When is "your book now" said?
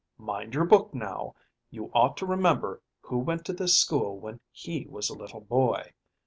0.55-1.35